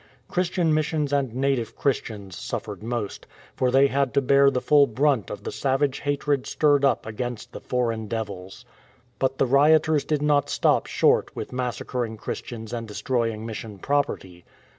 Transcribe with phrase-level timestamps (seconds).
[0.19, 4.87] '*'' Christian missions and native Christians suffered most, for they had to bear the full
[4.87, 8.65] brunt of the savage hatred stirred up against the" foreign devils.""
[9.19, 14.43] But the rioters did not stop short with massacring Christians and destroy ing mission property.